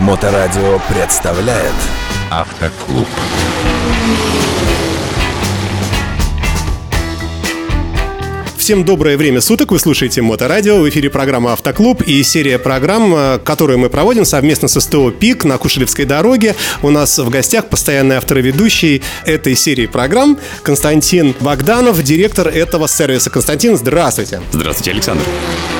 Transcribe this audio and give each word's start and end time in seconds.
Моторадио 0.00 0.80
представляет 0.88 1.74
Автоклуб. 2.30 3.06
Всем 8.56 8.86
доброе 8.86 9.18
время 9.18 9.42
суток, 9.42 9.72
вы 9.72 9.78
слушаете 9.78 10.22
Моторадио, 10.22 10.78
в 10.78 10.88
эфире 10.88 11.10
программа 11.10 11.52
«Автоклуб» 11.52 12.00
и 12.00 12.22
серия 12.22 12.58
программ, 12.58 13.14
э, 13.14 13.38
которую 13.40 13.78
мы 13.78 13.90
проводим 13.90 14.24
совместно 14.24 14.68
со 14.68 14.80
СТО 14.80 15.10
«Пик» 15.10 15.44
на 15.44 15.58
Кушелевской 15.58 16.06
дороге. 16.06 16.54
У 16.80 16.88
нас 16.88 17.18
в 17.18 17.28
гостях 17.28 17.68
постоянный 17.68 18.16
автор 18.16 18.38
и 18.38 18.42
ведущий 18.42 19.02
этой 19.26 19.54
серии 19.54 19.86
программ 19.86 20.38
Константин 20.62 21.34
Богданов, 21.40 22.02
директор 22.02 22.48
этого 22.48 22.88
сервиса. 22.88 23.28
Константин, 23.28 23.76
здравствуйте. 23.76 24.40
Здравствуйте, 24.50 24.92
Александр. 24.92 25.24
А, 25.26 25.79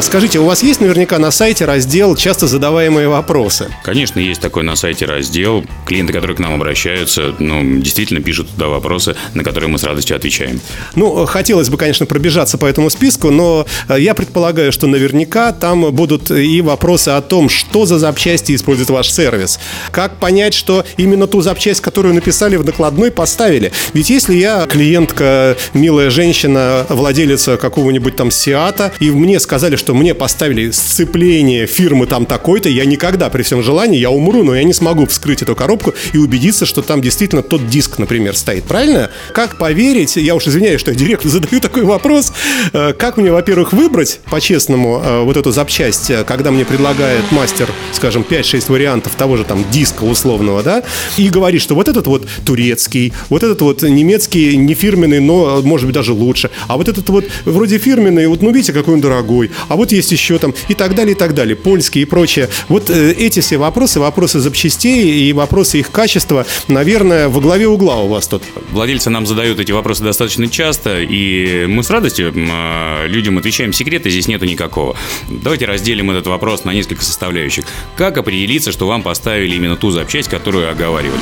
скажите, 0.00 0.38
у 0.38 0.44
вас 0.44 0.62
есть 0.62 0.80
наверняка 0.80 1.18
на 1.18 1.30
сайте 1.30 1.64
раздел 1.64 2.16
«Часто 2.16 2.46
задаваемые 2.46 3.08
вопросы»? 3.08 3.68
Конечно, 3.84 4.20
есть 4.20 4.40
такой 4.40 4.62
на 4.62 4.76
сайте 4.76 5.04
раздел. 5.04 5.64
Клиенты, 5.84 6.12
которые 6.12 6.36
к 6.36 6.40
нам 6.40 6.54
обращаются, 6.54 7.34
ну, 7.38 7.80
действительно 7.80 8.20
пишут 8.20 8.48
туда 8.50 8.68
вопросы, 8.68 9.16
на 9.34 9.44
которые 9.44 9.68
мы 9.68 9.78
с 9.78 9.84
радостью 9.84 10.16
отвечаем. 10.16 10.60
Ну, 10.94 11.26
хотелось 11.26 11.68
бы, 11.68 11.76
конечно, 11.76 12.06
пробежаться 12.06 12.58
по 12.58 12.66
этому 12.66 12.90
списку, 12.90 13.30
но 13.30 13.66
э, 13.88 13.96
я 14.00 14.14
предполагаю, 14.14 14.72
что 14.72 14.86
наверняка 14.86 15.52
там 15.52 15.92
будут 15.94 16.30
и 16.30 16.60
вопросы 16.60 17.10
о 17.10 17.20
том, 17.20 17.48
что 17.48 17.86
за 17.86 17.98
запчасти 17.98 18.54
использует 18.54 18.90
ваш 18.90 19.10
сервис. 19.10 19.58
Как 19.90 20.16
понять, 20.16 20.54
что 20.54 20.84
именно 20.96 21.26
ту 21.26 21.40
запчасть, 21.42 21.80
которую 21.80 22.14
написали 22.14 22.56
в 22.56 22.64
накладной, 22.64 23.10
поставили? 23.10 23.72
Ведь 23.92 24.10
если 24.10 24.34
я 24.34 24.66
клиентка, 24.66 25.56
милая 25.74 26.10
женщина, 26.10 26.86
владелица 26.88 27.56
какого-нибудь 27.56 28.16
там 28.16 28.30
Сиата, 28.30 28.92
и 29.00 29.10
мне 29.10 29.40
сказали, 29.40 29.65
что 29.74 29.92
мне 29.94 30.14
поставили 30.14 30.70
сцепление 30.70 31.66
фирмы 31.66 32.06
там 32.06 32.26
такой-то, 32.26 32.68
я 32.68 32.84
никогда 32.84 33.28
при 33.30 33.42
всем 33.42 33.62
желании, 33.62 33.98
я 33.98 34.10
умру, 34.10 34.44
но 34.44 34.54
я 34.54 34.62
не 34.62 34.72
смогу 34.72 35.06
вскрыть 35.06 35.42
эту 35.42 35.56
коробку 35.56 35.94
и 36.12 36.18
убедиться, 36.18 36.66
что 36.66 36.82
там 36.82 37.00
действительно 37.00 37.42
тот 37.42 37.68
диск, 37.68 37.98
например, 37.98 38.36
стоит. 38.36 38.64
Правильно? 38.64 39.10
Как 39.32 39.58
поверить, 39.58 40.16
я 40.16 40.34
уж 40.34 40.46
извиняюсь, 40.46 40.80
что 40.80 40.92
я 40.92 40.96
директор 40.96 41.30
задаю 41.30 41.60
такой 41.60 41.84
вопрос, 41.84 42.32
э, 42.72 42.92
как 42.92 43.16
мне, 43.16 43.32
во-первых, 43.32 43.72
выбрать 43.72 44.20
по-честному 44.30 45.02
э, 45.02 45.22
вот 45.22 45.36
эту 45.36 45.50
запчасть, 45.50 46.10
э, 46.10 46.24
когда 46.24 46.50
мне 46.50 46.64
предлагает 46.64 47.32
мастер, 47.32 47.68
скажем, 47.92 48.24
5-6 48.28 48.70
вариантов 48.70 49.14
того 49.16 49.36
же 49.36 49.44
там 49.44 49.64
диска 49.70 50.04
условного, 50.04 50.62
да, 50.62 50.82
и 51.16 51.28
говорит, 51.28 51.62
что 51.62 51.74
вот 51.74 51.88
этот 51.88 52.06
вот 52.06 52.28
турецкий, 52.44 53.12
вот 53.30 53.42
этот 53.42 53.62
вот 53.62 53.82
немецкий, 53.82 54.56
не 54.56 54.74
фирменный, 54.74 55.20
но 55.20 55.62
может 55.62 55.86
быть 55.86 55.94
даже 55.94 56.12
лучше, 56.12 56.50
а 56.68 56.76
вот 56.76 56.88
этот 56.88 57.08
вот 57.08 57.24
вроде 57.44 57.78
фирменный, 57.78 58.26
вот 58.26 58.42
ну 58.42 58.52
видите, 58.52 58.72
какой 58.72 58.94
он 58.94 59.00
дорогой, 59.00 59.50
а 59.68 59.76
вот 59.76 59.92
есть 59.92 60.12
еще 60.12 60.38
там 60.38 60.54
и 60.68 60.74
так 60.74 60.94
далее, 60.94 61.14
и 61.14 61.18
так 61.18 61.34
далее, 61.34 61.56
польские 61.56 62.02
и 62.02 62.04
прочее. 62.04 62.48
Вот 62.68 62.90
э, 62.90 63.12
эти 63.12 63.40
все 63.40 63.58
вопросы, 63.58 64.00
вопросы 64.00 64.40
запчастей 64.40 65.28
и 65.28 65.32
вопросы 65.32 65.80
их 65.80 65.90
качества, 65.90 66.46
наверное, 66.68 67.28
во 67.28 67.40
главе 67.40 67.68
угла 67.68 67.96
у 67.96 68.08
вас 68.08 68.28
тут. 68.28 68.42
Владельцы 68.70 69.10
нам 69.10 69.26
задают 69.26 69.60
эти 69.60 69.72
вопросы 69.72 70.02
достаточно 70.02 70.48
часто, 70.48 71.00
и 71.00 71.66
мы 71.66 71.82
с 71.82 71.90
радостью 71.90 72.32
э, 72.34 73.06
людям 73.08 73.38
отвечаем, 73.38 73.72
секрета 73.72 74.10
здесь 74.10 74.28
нету 74.28 74.44
никакого. 74.44 74.96
Давайте 75.28 75.66
разделим 75.66 76.10
этот 76.10 76.26
вопрос 76.26 76.64
на 76.64 76.72
несколько 76.72 77.04
составляющих. 77.04 77.64
Как 77.96 78.18
определиться, 78.18 78.72
что 78.72 78.86
вам 78.86 79.02
поставили 79.02 79.54
именно 79.54 79.76
ту 79.76 79.90
запчасть, 79.90 80.28
которую 80.28 80.70
оговаривали? 80.70 81.20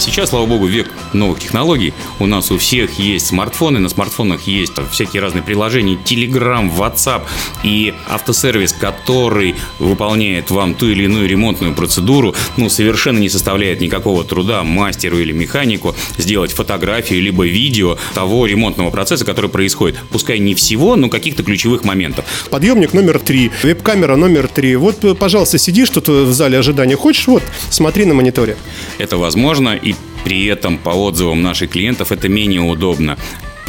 Сейчас, 0.00 0.30
слава 0.30 0.46
богу, 0.46 0.64
век 0.64 0.90
новых 1.12 1.40
технологий. 1.40 1.92
У 2.20 2.26
нас 2.26 2.50
у 2.50 2.56
всех 2.56 2.98
есть 2.98 3.26
смартфоны, 3.26 3.80
на 3.80 3.90
смартфонах 3.90 4.46
есть 4.46 4.72
всякие 4.90 5.20
разные 5.20 5.42
приложения, 5.42 5.98
Telegram, 6.02 6.74
WhatsApp 6.74 7.24
и 7.62 7.92
автосервис, 8.08 8.72
который 8.72 9.54
выполняет 9.78 10.50
вам 10.50 10.74
ту 10.74 10.88
или 10.88 11.04
иную 11.04 11.28
ремонтную 11.28 11.74
процедуру, 11.74 12.34
ну, 12.56 12.70
совершенно 12.70 13.18
не 13.18 13.28
составляет 13.28 13.82
никакого 13.82 14.24
труда 14.24 14.62
мастеру 14.62 15.18
или 15.18 15.32
механику 15.32 15.94
сделать 16.16 16.52
фотографию 16.52 17.20
либо 17.20 17.46
видео 17.46 17.98
того 18.14 18.46
ремонтного 18.46 18.88
процесса, 18.88 19.26
который 19.26 19.50
происходит. 19.50 19.98
Пускай 20.10 20.38
не 20.38 20.54
всего, 20.54 20.96
но 20.96 21.10
каких-то 21.10 21.42
ключевых 21.42 21.84
моментов. 21.84 22.24
Подъемник 22.48 22.94
номер 22.94 23.18
три, 23.18 23.50
веб-камера 23.62 24.16
номер 24.16 24.48
три. 24.48 24.76
Вот, 24.76 25.18
пожалуйста, 25.18 25.58
сидишь 25.58 25.90
тут 25.90 26.08
в 26.08 26.32
зале 26.32 26.58
ожидания, 26.58 26.96
хочешь, 26.96 27.26
вот, 27.26 27.42
смотри 27.68 28.06
на 28.06 28.14
мониторе. 28.14 28.56
Это 28.96 29.18
возможно, 29.18 29.76
и 29.76 29.89
при 30.24 30.46
этом, 30.46 30.78
по 30.78 30.90
отзывам 30.90 31.42
наших 31.42 31.70
клиентов, 31.70 32.12
это 32.12 32.28
менее 32.28 32.60
удобно 32.60 33.16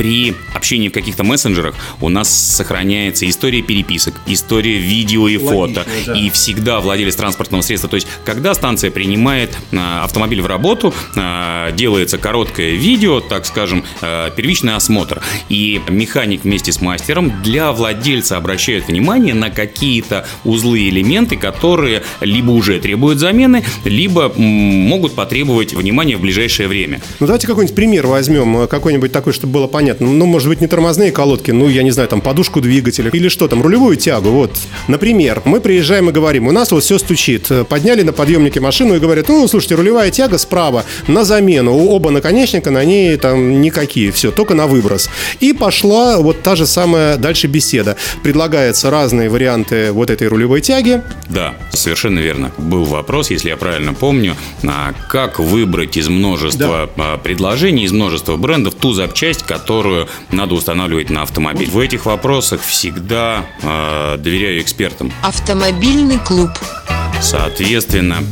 при 0.02 0.34
общении 0.56 0.90
в 0.90 0.94
каких-то 0.94 1.24
мессенджерах 1.24 1.76
у 2.02 2.10
нас 2.10 2.28
сохраняется 2.28 3.30
история 3.30 3.62
переписок, 3.62 4.16
история 4.26 4.80
видео 4.80 5.28
и 5.28 5.38
фото. 5.38 5.86
да. 6.08 6.18
И 6.18 6.32
всегда 6.32 6.80
владелец 6.80 7.16
транспортного 7.16 7.62
средства, 7.62 7.88
то 7.88 7.98
есть 7.98 8.08
когда 8.26 8.56
станция 8.56 8.90
принимает 8.90 9.56
а, 9.72 10.04
автомобиль 10.04 10.42
в 10.42 10.48
работу, 10.48 10.92
а, 11.16 11.72
делается 11.74 12.18
короткое 12.18 12.72
видео, 12.72 13.20
так 13.20 13.46
скажем, 13.46 13.84
а, 14.02 14.32
первичный 14.32 14.76
осмотр. 14.76 15.22
И 15.50 15.80
механик 15.88 16.46
вместе 16.46 16.72
с 16.72 16.82
мастером 16.82 17.40
для 17.44 17.72
владельца 17.72 18.38
обращает 18.38 18.88
внимание 18.88 19.36
на 19.36 19.52
какие-то 19.52 20.26
узлы 20.44 20.90
элементы, 20.90 21.38
которые 21.38 22.02
либо 22.22 22.50
уже 22.50 22.80
требуют 22.80 23.20
замены, 23.20 23.64
либо 23.86 24.34
могут 24.36 25.14
потребовать 25.14 25.76
внимания 25.76 26.18
в 26.18 26.22
ближайшее 26.22 26.68
время. 26.68 27.02
Ну 27.20 27.28
давайте 27.28 27.46
какой-нибудь 27.46 27.76
пример 27.76 28.08
возьмем, 28.08 28.68
какой-нибудь 28.68 29.12
такой, 29.12 29.34
чтобы 29.34 29.54
было 29.54 29.68
понятно 29.68 29.91
понятно. 29.92 30.18
Ну, 30.18 30.26
может 30.26 30.50
быть, 30.50 30.62
не 30.62 30.68
тормозные 30.68 31.12
колодки, 31.12 31.52
ну, 31.52 31.68
я 31.68 31.84
не 31.84 31.92
знаю, 31.92 32.10
там, 32.10 32.22
подушку 32.22 32.62
двигателя 32.62 33.10
или 33.12 33.30
что 33.30 33.48
там, 33.48 33.62
рулевую 33.62 33.96
тягу, 33.96 34.30
вот. 34.30 34.52
Например, 34.88 35.42
мы 35.46 35.60
приезжаем 35.60 36.10
и 36.10 36.12
говорим, 36.12 36.48
у 36.48 36.52
нас 36.52 36.72
вот 36.72 36.84
все 36.84 36.98
стучит. 36.98 37.52
Подняли 37.70 38.04
на 38.04 38.14
подъемнике 38.14 38.60
машину 38.60 38.96
и 38.96 39.00
говорят, 39.00 39.30
ну, 39.30 39.48
слушайте, 39.48 39.76
рулевая 39.76 40.12
тяга 40.12 40.38
справа 40.38 40.86
на 41.08 41.24
замену. 41.24 41.74
У 41.74 41.90
оба 41.90 42.12
наконечника 42.12 42.72
на 42.72 42.86
ней 42.86 43.18
там 43.18 43.62
никакие, 43.62 44.12
все, 44.12 44.32
только 44.32 44.54
на 44.54 44.68
выброс. 44.68 45.10
И 45.40 45.54
пошла 45.54 46.18
вот 46.20 46.42
та 46.42 46.56
же 46.56 46.66
самая 46.66 47.18
дальше 47.18 47.48
беседа. 47.48 47.96
Предлагаются 48.24 48.90
разные 48.90 49.30
варианты 49.30 49.92
вот 49.92 50.10
этой 50.10 50.28
рулевой 50.28 50.62
тяги. 50.62 51.02
Да, 51.30 51.56
совершенно 51.72 52.20
верно. 52.20 52.52
Был 52.58 52.86
вопрос, 52.86 53.32
если 53.32 53.50
я 53.50 53.58
правильно 53.58 53.94
помню, 53.94 54.36
а 54.64 54.94
как 55.10 55.40
выбрать 55.40 55.98
из 55.98 56.08
множества 56.08 56.90
да. 56.96 57.18
предложений, 57.18 57.86
из 57.86 57.92
множества 57.92 58.38
брендов 58.38 58.76
ту 58.76 58.94
запчасть, 58.94 59.44
которая 59.44 59.81
которую 59.82 60.08
надо 60.32 60.54
устанавливать 60.54 61.10
на 61.10 61.24
автомобиль. 61.24 61.68
В 61.68 61.80
этих 61.80 62.06
вопросах 62.06 62.62
всегда 62.62 63.46
э, 63.64 64.18
доверяю 64.20 64.62
экспертам. 64.62 65.12
Автомобильный 65.24 66.20
клуб. 66.20 66.52
Соответственно, 67.22 68.24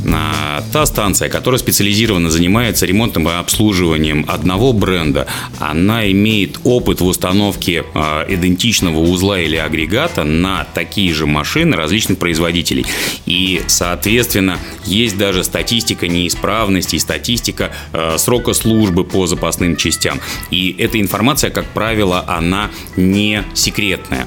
та 0.74 0.86
станция, 0.86 1.30
которая 1.30 1.60
специализированно 1.60 2.32
занимается 2.32 2.86
ремонтом 2.86 3.30
и 3.30 3.32
обслуживанием 3.32 4.26
одного 4.28 4.74
бренда, 4.74 5.28
она 5.60 6.10
имеет 6.12 6.60
опыт 6.64 7.00
в 7.00 7.06
установке 7.06 7.86
а, 7.94 8.26
идентичного 8.28 9.00
узла 9.00 9.40
или 9.40 9.56
агрегата 9.56 10.24
на 10.24 10.66
такие 10.74 11.14
же 11.14 11.28
машины 11.28 11.76
различных 11.76 12.18
производителей. 12.18 12.86
И, 13.26 13.62
соответственно, 13.68 14.60
есть 14.86 15.18
даже 15.18 15.44
статистика 15.44 16.08
неисправностей, 16.08 17.00
статистика 17.00 17.72
а, 17.94 18.18
срока 18.18 18.54
службы 18.54 19.04
по 19.04 19.28
запасным 19.28 19.76
частям. 19.76 20.20
И 20.50 20.76
эта 20.78 21.00
информация, 21.00 21.52
как 21.52 21.66
правило, 21.68 22.26
она 22.28 22.70
не 22.96 23.44
секретная. 23.54 24.26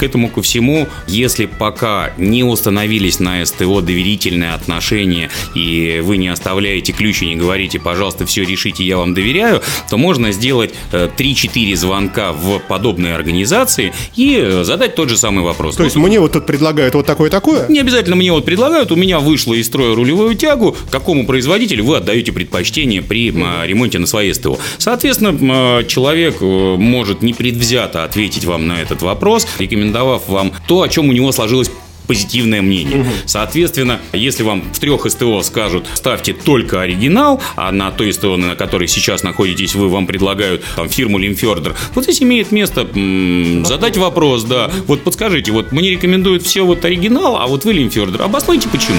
К 0.00 0.02
этому 0.02 0.30
ко 0.30 0.40
всему, 0.40 0.88
если 1.06 1.44
пока 1.44 2.14
не 2.16 2.42
установились 2.42 3.20
на 3.20 3.44
СТО 3.44 3.82
доверительные 3.82 4.54
отношения, 4.54 5.28
и 5.54 6.00
вы 6.02 6.16
не 6.16 6.28
оставляете 6.28 6.92
ключ 6.92 7.20
и 7.20 7.26
не 7.26 7.36
говорите, 7.36 7.78
пожалуйста, 7.78 8.24
все 8.24 8.42
решите, 8.42 8.82
я 8.82 8.96
вам 8.96 9.12
доверяю, 9.12 9.60
то 9.90 9.98
можно 9.98 10.32
сделать 10.32 10.70
3-4 10.90 11.72
э, 11.72 11.76
звонка 11.76 12.32
в 12.32 12.60
подобные 12.60 13.14
организации 13.14 13.92
и 14.16 14.38
э, 14.40 14.64
задать 14.64 14.94
тот 14.94 15.10
же 15.10 15.18
самый 15.18 15.44
вопрос. 15.44 15.76
То 15.76 15.84
есть 15.84 15.96
мне 15.96 16.18
вот 16.18 16.32
тут 16.32 16.46
предлагают 16.46 16.94
вот 16.94 17.04
такое-такое? 17.04 17.68
Не 17.68 17.80
обязательно 17.80 18.16
мне 18.16 18.32
вот 18.32 18.46
предлагают, 18.46 18.92
у 18.92 18.96
меня 18.96 19.20
вышло 19.20 19.52
из 19.52 19.66
строя 19.66 19.94
рулевую 19.94 20.34
тягу, 20.34 20.74
какому 20.90 21.26
производителю 21.26 21.84
вы 21.84 21.98
отдаете 21.98 22.32
предпочтение 22.32 23.02
при 23.02 23.26
ремонте 23.30 23.98
на 23.98 24.06
своей 24.06 24.32
СТО. 24.32 24.58
Соответственно, 24.78 25.84
человек 25.86 26.36
э, 26.40 26.76
может 26.78 27.20
непредвзято 27.20 28.02
ответить 28.04 28.46
вам 28.46 28.66
на 28.66 28.80
этот 28.80 29.02
вопрос, 29.02 29.46
рекомендовать 29.58 29.89
порекомендовав 29.90 30.28
вам 30.28 30.52
то, 30.66 30.82
о 30.82 30.88
чем 30.88 31.08
у 31.08 31.12
него 31.12 31.32
сложилось 31.32 31.70
позитивное 32.06 32.60
мнение. 32.62 33.06
Соответственно, 33.26 34.00
если 34.12 34.42
вам 34.42 34.62
в 34.72 34.78
трех 34.80 35.08
СТО 35.08 35.42
скажут, 35.42 35.86
ставьте 35.94 36.32
только 36.32 36.80
оригинал, 36.80 37.40
а 37.56 37.70
на 37.70 37.90
той 37.92 38.12
СТО, 38.12 38.36
на 38.36 38.56
которой 38.56 38.88
сейчас 38.88 39.22
находитесь 39.22 39.76
вы, 39.76 39.88
вам 39.88 40.06
предлагают 40.06 40.64
там, 40.76 40.88
фирму 40.88 41.18
Лимфердер, 41.18 41.76
вот 41.94 42.04
здесь 42.04 42.20
имеет 42.22 42.50
место 42.52 42.80
м- 42.80 43.64
задать 43.64 43.96
вопрос, 43.96 44.42
да. 44.44 44.70
Вот 44.88 45.02
подскажите, 45.04 45.52
вот 45.52 45.70
мне 45.72 45.90
рекомендуют 45.90 46.42
все 46.42 46.62
вот 46.66 46.84
оригинал, 46.84 47.36
а 47.36 47.46
вот 47.46 47.64
вы 47.64 47.74
Лимфердер. 47.74 48.22
Обоснуйте 48.22 48.68
почему. 48.68 48.96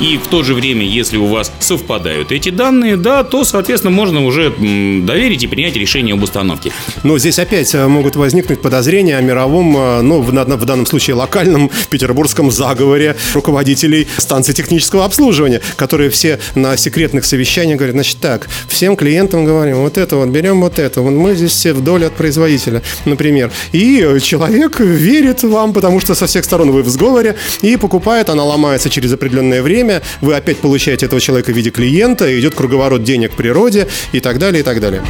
И 0.00 0.16
в 0.16 0.28
то 0.28 0.42
же 0.42 0.54
время, 0.54 0.86
если 0.86 1.18
у 1.18 1.26
вас 1.26 1.52
совпадают 1.60 2.32
эти 2.32 2.48
данные, 2.48 2.96
да, 2.96 3.22
то, 3.22 3.44
соответственно, 3.44 3.90
можно 3.90 4.24
уже 4.24 4.50
доверить 4.50 5.42
и 5.42 5.46
принять 5.46 5.76
решение 5.76 6.14
об 6.14 6.22
установке. 6.22 6.72
Но 7.02 7.18
здесь 7.18 7.38
опять 7.38 7.74
э, 7.74 7.86
могут 7.86 8.16
возникнуть 8.16 8.62
подозрения 8.62 9.18
о 9.18 9.20
мировом, 9.20 9.76
э, 9.76 10.00
ну, 10.00 10.22
в, 10.22 10.64
данном 10.64 10.86
случае 10.86 11.16
локальном 11.16 11.70
петербургском 11.90 12.50
заговоре 12.50 13.14
руководителей 13.34 14.08
станции 14.16 14.54
технического 14.54 15.04
обслуживания, 15.04 15.60
которые 15.76 16.08
все 16.08 16.40
на 16.54 16.78
секретных 16.78 17.26
совещаниях 17.26 17.76
говорят, 17.76 17.94
значит, 17.94 18.20
так, 18.20 18.48
всем 18.68 18.96
клиентам 18.96 19.44
говорим, 19.44 19.82
вот 19.82 19.98
это 19.98 20.16
вот, 20.16 20.28
берем 20.28 20.62
вот 20.62 20.78
это, 20.78 21.02
вот 21.02 21.10
мы 21.10 21.34
здесь 21.34 21.52
все 21.52 21.74
вдоль 21.74 22.06
от 22.06 22.14
производителя, 22.14 22.80
например. 23.04 23.50
И 23.72 24.16
человек 24.22 24.80
верит 24.80 25.42
вам, 25.42 25.74
потому 25.74 26.00
что 26.00 26.14
со 26.14 26.26
всех 26.26 26.46
сторон 26.46 26.70
вы 26.70 26.82
в 26.82 26.88
сговоре, 26.88 27.36
и 27.60 27.76
покупает, 27.76 28.30
она 28.30 28.44
ломается 28.44 28.88
через 28.88 29.12
определенное 29.12 29.60
время, 29.62 29.89
вы 30.20 30.34
опять 30.34 30.58
получаете 30.58 31.06
этого 31.06 31.20
человека 31.20 31.52
в 31.52 31.56
виде 31.56 31.70
клиента, 31.70 32.38
идет 32.38 32.54
круговорот 32.54 33.02
денег 33.02 33.32
в 33.32 33.36
природе 33.36 33.88
и 34.12 34.20
так 34.20 34.38
далее, 34.38 34.60
и 34.60 34.64
так 34.64 34.80
далее. 34.80 35.02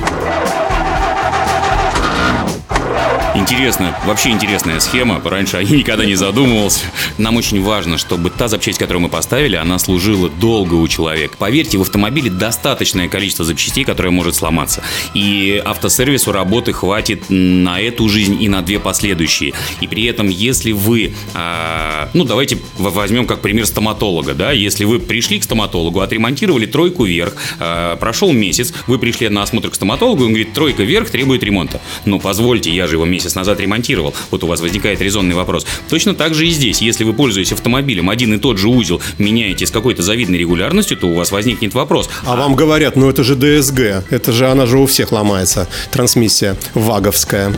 Интересно, 3.40 3.96
вообще 4.04 4.28
интересная 4.30 4.80
схема. 4.80 5.18
Раньше 5.24 5.56
я 5.56 5.62
никогда 5.62 6.04
не 6.04 6.14
задумывался. 6.14 6.84
Нам 7.16 7.36
очень 7.36 7.62
важно, 7.62 7.96
чтобы 7.96 8.28
та 8.28 8.48
запчасть, 8.48 8.78
которую 8.78 9.04
мы 9.04 9.08
поставили, 9.08 9.56
она 9.56 9.78
служила 9.78 10.28
долго 10.28 10.74
у 10.74 10.86
человека. 10.88 11.36
Поверьте, 11.38 11.78
в 11.78 11.80
автомобиле 11.80 12.30
достаточное 12.30 13.08
количество 13.08 13.46
запчастей, 13.46 13.84
которое 13.84 14.10
может 14.10 14.34
сломаться. 14.34 14.82
И 15.14 15.60
автосервису 15.64 16.32
работы 16.32 16.74
хватит 16.74 17.24
на 17.30 17.80
эту 17.80 18.10
жизнь 18.10 18.42
и 18.42 18.48
на 18.48 18.60
две 18.60 18.78
последующие. 18.78 19.54
И 19.80 19.86
при 19.86 20.04
этом, 20.04 20.28
если 20.28 20.72
вы, 20.72 21.14
э, 21.34 22.08
ну 22.12 22.24
давайте 22.24 22.58
возьмем 22.76 23.26
как 23.26 23.40
пример 23.40 23.64
стоматолога, 23.64 24.34
да, 24.34 24.52
если 24.52 24.84
вы 24.84 24.98
пришли 24.98 25.40
к 25.40 25.44
стоматологу, 25.44 26.00
отремонтировали 26.00 26.66
тройку 26.66 27.06
вверх, 27.06 27.36
э, 27.58 27.96
прошел 27.98 28.32
месяц, 28.32 28.74
вы 28.86 28.98
пришли 28.98 29.30
на 29.30 29.42
осмотр 29.42 29.70
к 29.70 29.74
стоматологу, 29.74 30.24
он 30.24 30.28
говорит, 30.28 30.52
тройка 30.52 30.82
вверх 30.82 31.08
требует 31.08 31.42
ремонта. 31.42 31.80
Ну, 32.04 32.20
позвольте, 32.20 32.70
я 32.70 32.86
же 32.86 32.96
его 32.96 33.06
месяц 33.06 33.29
месяц 33.30 33.34
назад 33.36 33.60
ремонтировал. 33.60 34.14
Вот 34.30 34.44
у 34.44 34.46
вас 34.46 34.60
возникает 34.60 35.00
резонный 35.00 35.34
вопрос. 35.34 35.66
Точно 35.88 36.14
так 36.14 36.34
же 36.34 36.46
и 36.46 36.50
здесь. 36.50 36.82
Если 36.82 37.04
вы 37.04 37.12
пользуетесь 37.12 37.52
автомобилем, 37.52 38.10
один 38.10 38.34
и 38.34 38.38
тот 38.38 38.58
же 38.58 38.68
узел 38.68 39.00
меняете 39.18 39.66
с 39.66 39.70
какой-то 39.70 40.02
завидной 40.02 40.38
регулярностью, 40.38 40.96
то 40.96 41.06
у 41.06 41.14
вас 41.14 41.32
возникнет 41.32 41.74
вопрос. 41.74 42.10
А, 42.24 42.34
а 42.34 42.36
вам 42.36 42.56
говорят, 42.56 42.96
ну 42.96 43.08
это 43.08 43.22
же 43.24 43.36
ДСГ. 43.36 44.04
Это 44.10 44.32
же 44.32 44.48
она 44.48 44.66
же 44.66 44.78
у 44.78 44.86
всех 44.86 45.12
ломается. 45.12 45.68
Трансмиссия 45.90 46.56
ваговская. 46.74 47.54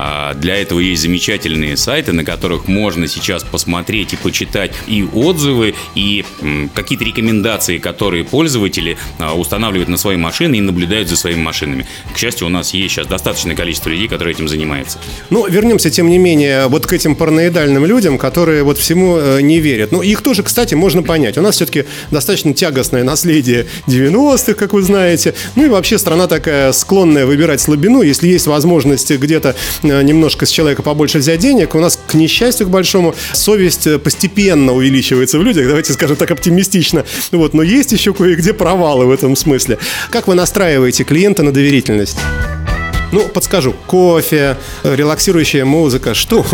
А 0.00 0.34
для 0.34 0.54
этого 0.56 0.78
есть 0.78 1.02
замечательные 1.02 1.76
сайты, 1.76 2.12
на 2.12 2.24
которых 2.24 2.68
можно 2.68 3.08
сейчас 3.08 3.42
посмотреть 3.42 4.12
и 4.12 4.16
почитать 4.16 4.70
и 4.86 5.02
отзывы, 5.02 5.74
и 5.96 6.24
какие-то 6.72 7.04
рекомендации, 7.04 7.78
которые 7.78 8.22
пользователи 8.22 8.96
а, 9.18 9.34
устанавливают 9.34 9.88
на 9.88 9.96
свои 9.96 10.16
машины 10.16 10.54
и 10.56 10.60
наблюдают 10.60 11.08
за 11.08 11.16
своими 11.16 11.40
машинами. 11.40 11.84
К 12.14 12.16
счастью, 12.18 12.46
у 12.46 12.50
нас 12.50 12.74
есть 12.74 12.94
сейчас 12.94 13.08
достаточное 13.08 13.56
количество 13.56 13.90
людей, 13.90 14.06
которые 14.06 14.34
этим 14.34 14.46
занимаются. 14.46 15.00
Ну, 15.30 15.48
вернемся, 15.48 15.90
тем 15.90 16.08
не 16.08 16.18
менее, 16.18 16.68
вот 16.68 16.86
к 16.86 16.92
этим 16.92 17.16
параноидальным 17.16 17.84
людям, 17.84 18.18
которые 18.18 18.62
вот 18.62 18.78
всему 18.78 19.16
э, 19.18 19.40
не 19.40 19.58
верят. 19.58 19.90
Ну, 19.90 20.02
их 20.02 20.22
тоже, 20.22 20.44
кстати, 20.44 20.74
можно 20.74 21.02
понять. 21.02 21.36
У 21.38 21.42
нас 21.42 21.56
все-таки 21.56 21.86
достаточно 22.12 22.54
тягостное 22.54 23.02
наследие 23.02 23.66
90-х, 23.88 24.54
как 24.54 24.74
вы 24.74 24.82
знаете. 24.82 25.34
Ну 25.56 25.64
и 25.64 25.68
вообще 25.68 25.98
страна 25.98 26.28
такая 26.28 26.70
склонная 26.70 27.26
выбирать 27.26 27.60
слабину. 27.60 28.02
Если 28.02 28.28
есть 28.28 28.46
возможность 28.46 29.10
где-то 29.10 29.56
немножко 30.02 30.46
с 30.46 30.50
человека 30.50 30.82
побольше 30.82 31.18
взять 31.18 31.40
денег, 31.40 31.74
у 31.74 31.80
нас, 31.80 31.98
к 32.06 32.14
несчастью, 32.14 32.66
к 32.66 32.70
большому, 32.70 33.14
совесть 33.32 33.86
э, 33.86 33.98
постепенно 33.98 34.72
увеличивается 34.72 35.38
в 35.38 35.42
людях, 35.42 35.66
давайте 35.66 35.92
скажем 35.92 36.16
так 36.16 36.30
оптимистично. 36.30 37.04
Вот, 37.32 37.54
но 37.54 37.62
есть 37.62 37.92
еще 37.92 38.14
кое-где 38.14 38.52
провалы 38.52 39.06
в 39.06 39.10
этом 39.10 39.36
смысле. 39.36 39.78
Как 40.10 40.28
вы 40.28 40.34
настраиваете 40.34 41.04
клиента 41.04 41.42
на 41.42 41.52
доверительность? 41.52 42.18
Ну, 43.10 43.26
подскажу, 43.26 43.74
кофе, 43.86 44.58
релаксирующая 44.84 45.64
музыка, 45.64 46.14
что? 46.14 46.44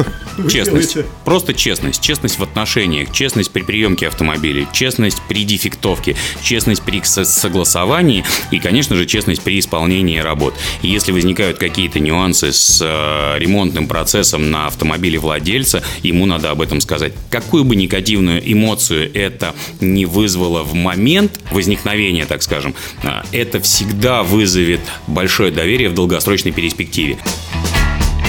Честность. 0.48 0.98
Просто 1.24 1.52
честность. 1.52 2.00
Честность 2.00 2.38
в 2.38 2.42
отношениях, 2.42 3.10
честность 3.12 3.50
при 3.50 3.62
приемке 3.62 4.06
автомобиля, 4.06 4.66
честность 4.72 5.20
при 5.28 5.44
дефектовке, 5.44 6.16
честность 6.42 6.82
при 6.82 7.02
согласовании 7.02 8.24
и, 8.52 8.60
конечно 8.60 8.94
же, 8.94 9.06
честность 9.06 9.42
при 9.42 9.58
исполнении 9.58 10.18
работ. 10.18 10.54
Если 10.82 11.10
возникают 11.10 11.58
какие-то 11.58 11.98
нюансы 11.98 12.52
с 12.52 12.80
э, 12.80 13.38
ремонтным 13.38 13.88
процессом 13.88 14.50
на 14.50 14.66
автомобиле 14.68 15.18
владельца, 15.18 15.82
ему 16.02 16.24
надо 16.24 16.50
об 16.50 16.62
этом 16.62 16.80
сказать. 16.80 17.12
Какую 17.30 17.64
бы 17.64 17.74
негативную 17.74 18.40
эмоцию 18.52 19.10
это 19.14 19.54
не 19.80 20.06
вызвало 20.06 20.62
в 20.62 20.74
момент 20.74 21.40
возникновения, 21.50 22.26
так 22.26 22.42
скажем, 22.42 22.74
э, 23.02 23.08
это 23.32 23.60
всегда 23.60 24.22
вызовет 24.22 24.80
большое 25.08 25.50
доверие 25.50 25.88
в 25.88 25.94
долгосрочном 25.94 26.44
долгосрочной 26.44 26.52
перспективе 26.52 27.19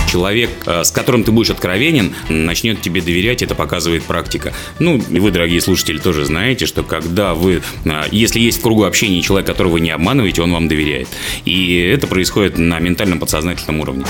человек, 0.07 0.49
э, 0.65 0.85
с 0.85 0.91
которым 0.91 1.25
ты 1.25 1.31
будешь 1.33 1.49
откровенен, 1.49 2.15
начнет 2.29 2.81
тебе 2.81 3.01
доверять, 3.01 3.41
это 3.41 3.53
показывает 3.53 4.03
практика. 4.03 4.53
Ну, 4.79 4.95
и 4.95 5.19
вы, 5.19 5.29
дорогие 5.31 5.59
слушатели, 5.59 5.97
тоже 5.97 6.23
знаете, 6.23 6.67
что 6.67 6.83
когда 6.83 7.33
вы, 7.33 7.61
э, 7.83 8.01
если 8.11 8.39
есть 8.39 8.59
в 8.59 8.61
кругу 8.61 8.85
общения 8.85 9.21
человек, 9.21 9.47
которого 9.47 9.73
вы 9.73 9.79
не 9.81 9.91
обманываете, 9.91 10.41
он 10.41 10.53
вам 10.53 10.69
доверяет. 10.69 11.09
И 11.43 11.75
это 11.75 12.07
происходит 12.07 12.57
на 12.57 12.79
ментальном 12.79 13.19
подсознательном 13.19 13.81
уровне. 13.81 14.05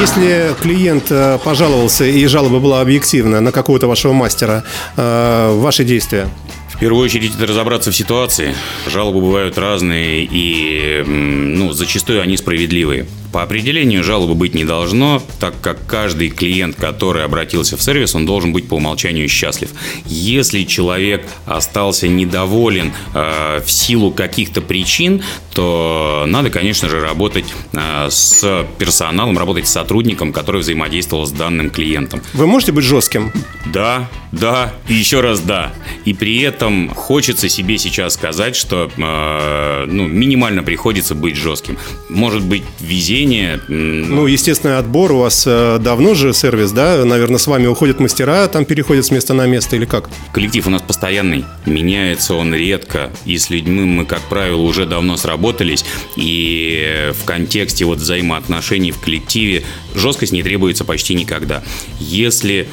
Если 0.00 0.54
клиент 0.60 1.06
э, 1.10 1.38
пожаловался 1.42 2.04
и 2.04 2.26
жалоба 2.26 2.58
была 2.58 2.82
объективна 2.82 3.40
на 3.40 3.52
какого-то 3.52 3.86
вашего 3.86 4.12
мастера, 4.12 4.64
ваши 4.96 5.84
действия? 5.84 6.28
В 6.78 6.80
первую 6.80 7.04
очередь 7.04 7.34
это 7.34 7.44
разобраться 7.44 7.90
в 7.90 7.96
ситуации. 7.96 8.54
Жалобы 8.86 9.20
бывают 9.20 9.58
разные 9.58 10.22
и 10.30 11.02
ну, 11.04 11.72
зачастую 11.72 12.22
они 12.22 12.36
справедливые. 12.36 13.08
По 13.32 13.42
определению 13.42 14.04
жалобы 14.04 14.36
быть 14.36 14.54
не 14.54 14.64
должно, 14.64 15.20
так 15.40 15.54
как 15.60 15.84
каждый 15.86 16.30
клиент, 16.30 16.76
который 16.76 17.24
обратился 17.24 17.76
в 17.76 17.82
сервис, 17.82 18.14
он 18.14 18.26
должен 18.26 18.52
быть 18.52 18.68
по 18.68 18.74
умолчанию 18.74 19.28
счастлив. 19.28 19.70
Если 20.06 20.62
человек 20.62 21.26
остался 21.46 22.06
недоволен 22.06 22.92
э, 23.12 23.60
в 23.60 23.68
силу 23.68 24.12
каких-то 24.12 24.60
причин, 24.60 25.24
то 25.54 26.26
надо, 26.28 26.48
конечно 26.50 26.88
же, 26.88 27.00
работать 27.00 27.46
э, 27.72 28.06
с 28.08 28.64
персоналом, 28.78 29.36
работать 29.36 29.66
с 29.66 29.72
сотрудником, 29.72 30.32
который 30.32 30.60
взаимодействовал 30.60 31.26
с 31.26 31.32
данным 31.32 31.70
клиентом. 31.70 32.22
Вы 32.34 32.46
можете 32.46 32.70
быть 32.70 32.84
жестким? 32.84 33.32
Да, 33.72 34.08
да, 34.32 34.72
и 34.88 34.94
еще 34.94 35.20
раз 35.20 35.40
да. 35.40 35.72
И 36.04 36.14
при 36.14 36.40
этом 36.40 36.88
хочется 36.90 37.48
себе 37.48 37.78
сейчас 37.78 38.14
сказать, 38.14 38.56
что 38.56 38.90
э, 38.96 39.84
ну, 39.86 40.06
минимально 40.06 40.62
приходится 40.62 41.14
быть 41.14 41.36
жестким. 41.36 41.78
Может 42.08 42.42
быть, 42.44 42.62
везение. 42.80 43.60
Ну, 43.68 44.26
естественно, 44.26 44.78
отбор 44.78 45.12
у 45.12 45.18
вас 45.18 45.44
э, 45.46 45.78
давно 45.80 46.14
же 46.14 46.32
сервис, 46.32 46.72
да? 46.72 47.04
Наверное, 47.04 47.38
с 47.38 47.46
вами 47.46 47.66
уходят 47.66 48.00
мастера, 48.00 48.46
там 48.48 48.64
переходят 48.64 49.04
с 49.04 49.10
места 49.10 49.34
на 49.34 49.46
место 49.46 49.76
или 49.76 49.84
как? 49.84 50.08
Коллектив 50.32 50.66
у 50.66 50.70
нас 50.70 50.82
постоянный, 50.82 51.44
меняется 51.66 52.34
он 52.34 52.54
редко, 52.54 53.10
и 53.24 53.36
с 53.38 53.50
людьми 53.50 53.84
мы, 53.84 54.04
как 54.04 54.20
правило, 54.22 54.60
уже 54.60 54.86
давно 54.86 55.16
сработались, 55.16 55.84
и 56.16 57.12
в 57.20 57.24
контексте 57.24 57.84
вот 57.84 57.98
взаимоотношений 57.98 58.92
в 58.92 59.00
коллективе 59.00 59.64
жесткость 59.94 60.32
не 60.32 60.42
требуется 60.42 60.84
почти 60.84 61.14
никогда. 61.14 61.62
Если 61.98 62.68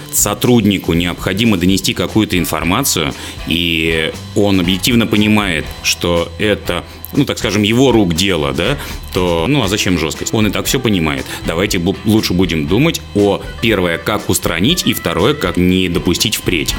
сотруднику 0.85 0.93
необходимо 0.93 1.57
донести 1.57 1.93
какую-то 1.93 2.37
информацию, 2.37 3.13
и 3.47 4.11
он 4.35 4.59
объективно 4.59 5.07
понимает, 5.07 5.65
что 5.83 6.29
это 6.39 6.83
ну, 7.13 7.23
так 7.23 7.37
скажем, 7.37 7.63
его 7.63 7.93
рук 7.93 8.13
дело, 8.13 8.51
да, 8.51 8.77
то, 9.13 9.45
ну, 9.47 9.63
а 9.63 9.67
зачем 9.69 9.97
жесткость? 9.97 10.33
Он 10.33 10.47
и 10.47 10.49
так 10.49 10.65
все 10.65 10.79
понимает. 10.79 11.25
Давайте 11.47 11.81
лучше 12.05 12.33
будем 12.33 12.67
думать 12.67 12.99
о, 13.15 13.41
первое, 13.61 13.97
как 13.97 14.29
устранить, 14.29 14.85
и 14.85 14.93
второе, 14.93 15.33
как 15.33 15.55
не 15.55 15.87
допустить 15.87 16.35
впредь. 16.35 16.75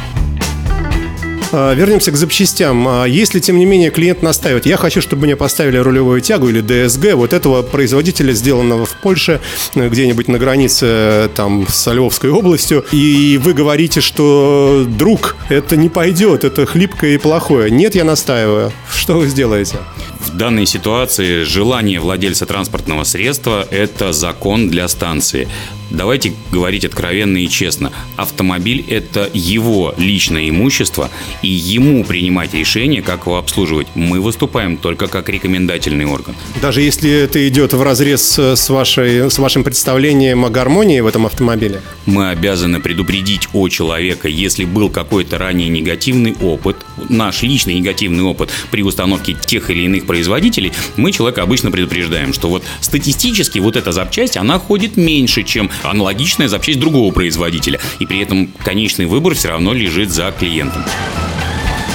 А, 1.53 1.75
вернемся 1.75 2.11
к 2.13 2.17
запчастям. 2.17 2.87
А, 2.89 3.05
если, 3.05 3.41
тем 3.41 3.59
не 3.59 3.67
менее, 3.67 3.91
клиент 3.91 4.23
настаивает, 4.23 4.67
я 4.67 4.77
хочу, 4.77 5.01
чтобы 5.01 5.23
мне 5.27 5.37
поставили 5.37 5.77
рулевую 5.77 6.21
тягу 6.21 6.49
или 6.49 6.61
ДСГ 6.61 7.15
вот 7.15 7.33
этого 7.33 7.63
производителя, 7.63 8.33
сделанного 8.33 8.87
в 8.87 9.01
Польше, 9.01 9.41
где-нибудь 9.75 10.29
на 10.29 10.39
границе 10.39 11.31
там, 11.35 11.67
с 11.69 11.93
Львовской 11.93 12.31
областью, 12.31 12.85
и 12.93 13.39
вы 13.43 13.53
говорите, 13.53 14.01
что, 14.01 14.87
друг, 14.89 15.37
это 15.49 15.77
не 15.77 15.89
пойдет, 15.89 16.45
это 16.45 16.67
хлипкое 16.67 17.15
и 17.15 17.19
плохое. 17.19 17.71
Нет, 17.71 17.95
я 17.95 18.05
настаиваю. 18.05 18.73
Что 18.93 19.19
вы 19.19 19.29
сделаете? 19.29 19.77
В 20.21 20.37
данной 20.37 20.67
ситуации 20.67 21.45
желание 21.45 22.01
владельца 22.01 22.47
транспортного 22.47 23.05
средства– 23.05 23.67
это 23.71 24.13
закон 24.13 24.69
для 24.69 24.89
станции. 24.89 25.49
Давайте 25.91 26.33
говорить 26.51 26.85
откровенно 26.85 27.39
и 27.39 27.49
честно. 27.49 27.93
Автомобиль– 28.17 28.85
это 28.89 29.31
его 29.33 29.95
личное 29.97 30.49
имущество, 30.49 31.11
и 31.43 31.49
ему 31.49 32.05
принимать 32.05 32.55
решение, 32.55 33.03
как 33.03 33.27
его 33.27 33.39
обслуживать. 33.39 33.87
Мы 33.95 34.21
выступаем 34.21 34.77
только 34.77 35.07
как 35.07 35.29
рекомендательный 35.29 36.07
орган. 36.07 36.35
Даже 36.61 36.83
если 36.83 37.11
это 37.11 37.47
идет 37.49 37.73
в 37.73 37.83
разрез 37.83 38.39
с, 38.39 38.69
вашей, 38.69 39.31
с 39.31 39.39
вашим 39.39 39.63
представлением 39.65 40.45
о 40.45 40.51
гармонии 40.51 41.01
в 41.01 41.07
этом 41.07 41.27
автомобиле? 41.27 41.83
Мы 42.05 42.31
обязаны 42.31 42.81
предупредить 42.81 43.49
о 43.53 43.69
человека, 43.69 44.29
если 44.29 44.65
был 44.65 44.91
какой-то 44.91 45.39
ранее 45.39 45.69
негативный 45.69 46.35
опыт, 46.41 46.77
наш 47.09 47.43
личный 47.43 47.75
негативный 47.75 48.25
опыт 48.25 48.51
при 48.71 48.83
установке 48.83 49.35
тех 49.35 49.71
или 49.71 49.83
иных 49.83 50.07
производителей, 50.07 50.73
мы 50.97 51.13
человека 51.13 51.43
обычно 51.43 51.71
предупреждаем, 51.71 52.33
что 52.33 52.49
вот 52.49 52.65
статистически 52.81 53.59
вот 53.61 53.77
эта 53.77 53.93
запчасть, 53.93 54.37
она 54.37 54.59
ходит 54.59 54.97
меньше, 54.97 55.43
чем 55.45 55.71
аналогичная 55.83 56.49
запчасть 56.49 56.81
другого 56.81 57.13
производителя. 57.13 57.81
И 57.99 58.07
при 58.07 58.21
этом 58.21 58.49
конечный 58.65 59.07
выбор 59.07 59.35
все 59.35 59.49
равно 59.49 59.73
лежит 59.73 60.11
за 60.11 60.33
клиентом. 60.33 60.85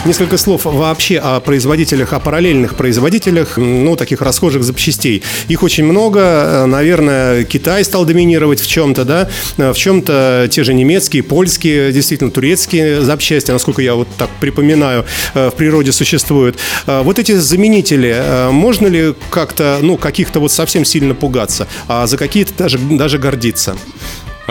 Несколько 0.03 0.39
слов 0.39 0.65
вообще 0.65 1.19
о 1.19 1.39
производителях, 1.39 2.13
о 2.13 2.19
параллельных 2.19 2.75
производителях, 2.75 3.57
ну, 3.57 3.95
таких 3.95 4.21
расхожих 4.21 4.63
запчастей. 4.63 5.21
Их 5.47 5.61
очень 5.61 5.83
много. 5.83 6.65
Наверное, 6.65 7.43
Китай 7.43 7.85
стал 7.85 8.05
доминировать 8.05 8.59
в 8.59 8.67
чем-то, 8.67 9.05
да, 9.05 9.29
в 9.57 9.75
чем-то 9.75 10.47
те 10.49 10.63
же 10.63 10.73
немецкие, 10.73 11.21
польские, 11.21 11.91
действительно, 11.91 12.31
турецкие 12.31 13.01
запчасти, 13.01 13.51
насколько 13.51 13.83
я 13.83 13.93
вот 13.93 14.07
так 14.17 14.31
припоминаю, 14.39 15.05
в 15.35 15.51
природе 15.51 15.91
существуют. 15.91 16.57
Вот 16.87 17.19
эти 17.19 17.33
заменители, 17.33 18.49
можно 18.49 18.87
ли 18.87 19.13
как-то, 19.29 19.77
ну, 19.83 19.97
каких-то 19.97 20.39
вот 20.39 20.51
совсем 20.51 20.83
сильно 20.83 21.13
пугаться, 21.13 21.67
а 21.87 22.07
за 22.07 22.17
какие-то 22.17 22.53
даже, 22.57 22.79
даже 22.79 23.19
гордиться? 23.19 23.77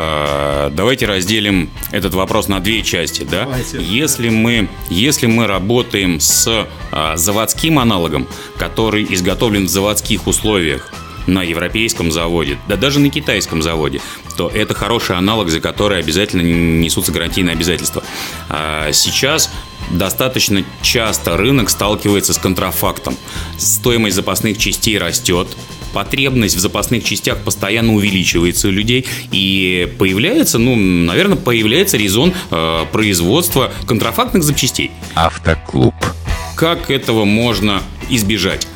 А, 0.02 0.70
давайте 0.70 1.04
разделим 1.06 1.68
этот 1.90 2.14
вопрос 2.14 2.48
на 2.48 2.60
две 2.60 2.82
части. 2.82 3.26
Да? 3.30 3.46
Если, 3.72 4.30
мы, 4.30 4.68
если 4.88 5.26
мы 5.26 5.46
работаем 5.46 6.20
с 6.20 6.66
а, 6.90 7.16
заводским 7.16 7.78
аналогом, 7.78 8.26
который 8.56 9.06
изготовлен 9.10 9.66
в 9.66 9.68
заводских 9.68 10.26
условиях, 10.26 10.92
на 11.26 11.42
европейском 11.42 12.10
заводе, 12.10 12.58
да 12.66 12.76
даже 12.76 12.98
на 12.98 13.10
китайском 13.10 13.60
заводе, 13.62 14.00
то 14.38 14.48
это 14.48 14.74
хороший 14.74 15.16
аналог, 15.16 15.50
за 15.50 15.60
который 15.60 15.98
обязательно 16.00 16.40
несутся 16.40 17.12
гарантийные 17.12 17.52
обязательства. 17.52 18.02
А 18.48 18.90
сейчас 18.92 19.52
достаточно 19.90 20.64
часто 20.82 21.36
рынок 21.36 21.68
сталкивается 21.68 22.32
с 22.32 22.38
контрафактом. 22.38 23.16
Стоимость 23.58 24.16
запасных 24.16 24.56
частей 24.58 24.98
растет, 24.98 25.46
потребность 25.92 26.56
в 26.56 26.60
запасных 26.60 27.04
частях 27.04 27.38
постоянно 27.38 27.94
увеличивается 27.94 28.68
у 28.68 28.70
людей, 28.70 29.06
и 29.32 29.92
появляется, 29.98 30.58
ну, 30.58 30.76
наверное, 30.76 31.36
появляется 31.36 31.96
резон 31.96 32.32
э, 32.50 32.84
производства 32.92 33.72
контрафактных 33.86 34.42
запчастей. 34.42 34.90
Автоклуб. 35.14 35.94
Как 36.56 36.90
этого 36.90 37.24
можно 37.24 37.82
избежать? 38.08 38.66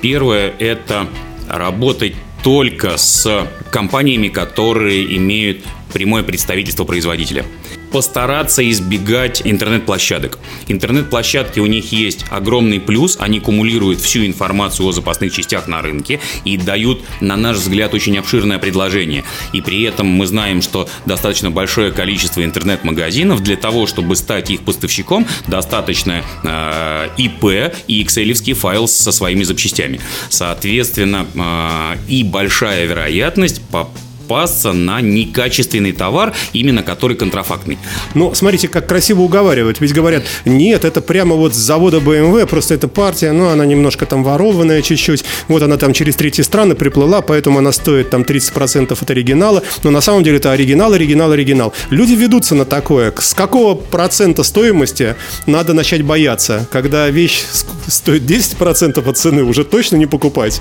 Первое– 0.00 0.52
это 0.58 1.08
работать 1.48 2.14
только 2.42 2.96
с 2.96 3.46
компаниями, 3.70 4.28
которые 4.28 5.16
имеют 5.16 5.64
прямое 5.94 6.22
представительство 6.22 6.84
производителя 6.84 7.46
постараться 7.94 8.68
избегать 8.68 9.42
интернет-площадок. 9.44 10.40
Интернет-площадки 10.66 11.60
у 11.60 11.66
них 11.66 11.92
есть 11.92 12.24
огромный 12.28 12.80
плюс, 12.80 13.16
они 13.20 13.38
кумулируют 13.38 14.00
всю 14.00 14.26
информацию 14.26 14.88
о 14.88 14.90
запасных 14.90 15.32
частях 15.32 15.68
на 15.68 15.80
рынке 15.80 16.18
и 16.44 16.56
дают, 16.56 17.02
на 17.20 17.36
наш 17.36 17.58
взгляд, 17.58 17.94
очень 17.94 18.18
обширное 18.18 18.58
предложение. 18.58 19.22
И 19.52 19.60
при 19.60 19.84
этом 19.84 20.08
мы 20.08 20.26
знаем, 20.26 20.60
что 20.60 20.88
достаточно 21.06 21.52
большое 21.52 21.92
количество 21.92 22.44
интернет-магазинов 22.44 23.44
для 23.44 23.56
того, 23.56 23.86
чтобы 23.86 24.16
стать 24.16 24.50
их 24.50 24.62
поставщиком, 24.62 25.24
достаточно 25.46 26.24
э, 26.42 27.08
ИП 27.16 27.44
и 27.86 28.02
excel 28.02 28.54
файл 28.54 28.88
со 28.88 29.12
своими 29.12 29.44
запчастями. 29.44 30.00
Соответственно, 30.30 31.28
э, 31.32 31.96
и 32.08 32.24
большая 32.24 32.86
вероятность 32.86 33.62
по 33.68 33.88
попасться 34.24 34.72
на 34.72 35.00
некачественный 35.00 35.92
товар, 35.92 36.32
именно 36.52 36.82
который 36.82 37.16
контрафактный. 37.16 37.78
Ну, 38.14 38.34
смотрите, 38.34 38.68
как 38.68 38.86
красиво 38.86 39.22
уговаривают. 39.22 39.80
Ведь 39.80 39.92
говорят, 39.92 40.24
нет, 40.44 40.84
это 40.84 41.00
прямо 41.00 41.36
вот 41.36 41.54
с 41.54 41.58
завода 41.58 41.98
BMW, 41.98 42.46
просто 42.46 42.74
эта 42.74 42.88
партия, 42.88 43.32
ну, 43.32 43.48
она 43.48 43.66
немножко 43.66 44.06
там 44.06 44.24
ворованная 44.24 44.82
чуть-чуть. 44.82 45.24
Вот 45.48 45.62
она 45.62 45.76
там 45.76 45.92
через 45.92 46.16
третьи 46.16 46.42
страны 46.42 46.74
приплыла, 46.74 47.20
поэтому 47.20 47.58
она 47.58 47.72
стоит 47.72 48.10
там 48.10 48.22
30% 48.22 48.96
от 49.00 49.10
оригинала. 49.10 49.62
Но 49.82 49.90
на 49.90 50.00
самом 50.00 50.22
деле 50.22 50.38
это 50.38 50.52
оригинал, 50.52 50.92
оригинал, 50.92 51.32
оригинал. 51.32 51.74
Люди 51.90 52.12
ведутся 52.12 52.54
на 52.54 52.64
такое. 52.64 53.12
С 53.16 53.34
какого 53.34 53.74
процента 53.74 54.42
стоимости 54.42 55.16
надо 55.46 55.74
начать 55.74 56.02
бояться? 56.02 56.66
Когда 56.72 57.08
вещь 57.10 57.42
стоит 57.86 58.22
10% 58.22 59.08
от 59.08 59.18
цены, 59.18 59.42
уже 59.42 59.64
точно 59.64 59.96
не 59.96 60.06
покупать 60.06 60.60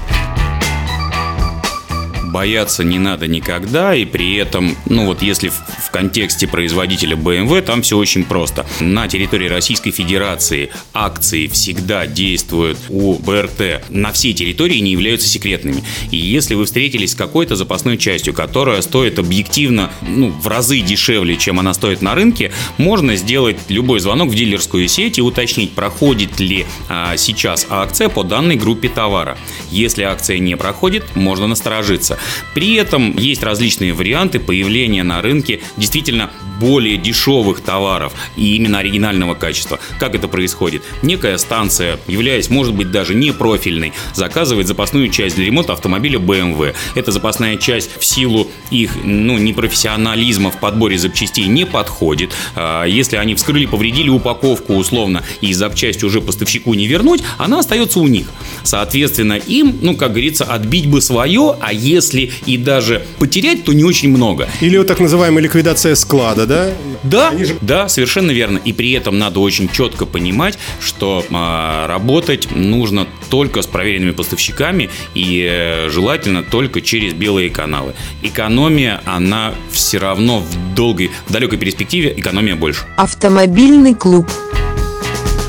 бояться 2.34 2.84
не 2.84 2.98
надо 3.00 3.28
никогда, 3.28 3.96
и 3.96 4.06
при 4.06 4.36
этом, 4.36 4.76
ну 4.88 5.06
вот 5.06 5.22
если 5.22 5.50
в, 5.50 5.54
в 5.54 5.92
контексте 5.92 6.48
производителя 6.48 7.16
BMW, 7.16 7.62
там 7.62 7.84
все 7.84 7.96
очень 7.98 8.26
просто. 8.26 8.66
На 8.80 9.08
территории 9.08 9.48
Российской 9.48 9.92
Федерации 9.92 10.72
акции 10.94 11.48
всегда 11.48 12.08
действуют 12.08 12.80
у 12.90 13.14
БРТ 13.20 13.84
на 13.90 14.12
всей 14.12 14.34
территории 14.34 14.80
не 14.80 14.92
являются 14.92 15.28
секретными. 15.28 15.84
И 16.10 16.18
если 16.18 16.56
вы 16.56 16.66
встретились 16.66 17.12
с 17.12 17.16
какой-то 17.16 17.56
запасной 17.56 17.98
частью, 17.98 18.34
которая 18.34 18.82
стоит 18.82 19.20
объективно 19.20 19.92
ну, 20.02 20.30
в 20.32 20.48
разы 20.48 20.80
дешевле, 20.80 21.38
чем 21.38 21.60
она 21.60 21.74
стоит 21.76 22.02
на 22.02 22.16
рынке, 22.16 22.52
можно 22.78 23.16
сделать 23.16 23.58
любой 23.70 24.00
звонок 24.00 24.30
в 24.30 24.36
дилерскую 24.36 24.88
сеть 24.88 25.20
и 25.20 25.22
уточнить, 25.22 25.74
проходит 25.74 26.40
ли 26.40 26.66
а, 26.90 27.16
сейчас 27.16 27.68
акция 27.70 28.10
по 28.10 28.24
данной 28.24 28.56
группе 28.56 28.90
товара. 28.90 29.38
Если 29.70 30.02
акция 30.02 30.40
не 30.40 30.58
проходит, 30.58 31.16
можно 31.16 31.46
насторожиться. 31.46 32.18
При 32.54 32.76
этом 32.76 33.16
есть 33.18 33.44
различные 33.44 33.94
варианты 33.94 34.40
появления 34.40 35.04
на 35.04 35.22
рынке 35.22 35.62
действительно 35.78 36.32
более 36.60 36.98
дешевых 36.98 37.62
товаров 37.62 38.14
и 38.36 38.56
именно 38.56 38.80
оригинального 38.80 39.34
качества. 39.34 39.80
Как 40.00 40.16
это 40.16 40.28
происходит? 40.28 40.84
Некая 41.02 41.38
станция, 41.38 42.00
являясь, 42.08 42.50
может 42.50 42.74
быть, 42.74 42.92
даже 42.92 43.16
не 43.16 43.32
профильной, 43.32 43.94
заказывает 44.14 44.68
запасную 44.68 45.10
часть 45.10 45.36
для 45.36 45.46
ремонта 45.46 45.74
автомобиля 45.74 46.20
BMW. 46.20 46.74
Эта 46.96 47.12
запасная 47.12 47.58
часть 47.58 47.90
в 48.00 48.06
силу 48.06 48.48
их 48.72 48.92
ну, 49.04 49.38
непрофессионализма 49.38 50.52
в 50.52 50.60
подборе 50.60 50.98
запчастей 50.98 51.46
не 51.46 51.66
подходит. 51.66 52.32
А, 52.56 52.86
если 52.86 53.18
они 53.18 53.36
вскрыли, 53.36 53.66
повредили 53.66 54.10
упаковку 54.10 54.76
условно 54.76 55.24
и 55.42 55.54
запчасть 55.54 56.04
уже 56.04 56.22
поставщику 56.22 56.74
не 56.74 56.88
вернуть, 56.88 57.24
она 57.38 57.60
остается 57.60 58.00
у 58.00 58.08
них. 58.08 58.28
Соответственно, 58.64 59.34
им, 59.34 59.80
ну, 59.82 59.96
как 59.96 60.12
говорится, 60.12 60.46
отбить 60.46 60.88
бы 60.88 61.02
свое, 61.02 61.56
а 61.60 61.74
если 61.74 62.13
и 62.14 62.58
даже 62.58 63.06
потерять, 63.20 63.64
то 63.64 63.74
не 63.74 63.84
очень 63.84 64.10
много. 64.10 64.48
Или 64.62 64.78
вот 64.78 64.88
так 64.88 65.00
называемая 65.00 65.44
ликвидация 65.44 65.96
склада, 65.96 66.46
да? 66.46 66.72
Да, 67.04 67.32
же... 67.38 67.56
да, 67.62 67.90
совершенно 67.90 68.32
верно. 68.32 68.58
И 68.58 68.74
при 68.74 68.92
этом 68.94 69.20
надо 69.20 69.40
очень 69.40 69.70
четко 69.70 70.06
понимать, 70.06 70.58
что 70.80 71.26
э, 71.28 71.88
работать 71.88 72.48
нужно 72.52 73.08
только 73.30 73.62
с 73.62 73.68
проверенными 73.68 74.12
поставщиками 74.12 74.90
и 75.14 75.48
э, 75.50 75.90
желательно 75.90 76.44
только 76.44 76.82
через 76.82 77.14
белые 77.14 77.50
каналы. 77.50 77.94
Экономия, 78.22 79.02
она 79.06 79.54
все 79.72 79.98
равно 79.98 80.40
в 80.40 80.76
долгой, 80.76 81.12
в 81.28 81.32
далекой 81.32 81.58
перспективе 81.58 82.14
экономия 82.16 82.56
больше. 82.56 82.82
Автомобильный 82.98 83.96
клуб. 83.96 84.28